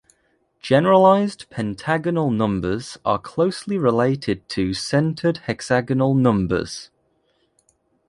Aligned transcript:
Generalized 0.63 1.47
pentagonal 1.51 2.31
numbers 2.31 2.97
are 3.05 3.19
closely 3.19 3.77
related 3.77 4.49
to 4.49 4.73
centered 4.73 5.37
hexagonal 5.45 6.15
numbers. 6.15 6.89